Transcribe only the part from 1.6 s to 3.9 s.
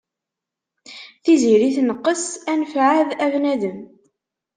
tneqqes, anef ɛad a bnadem.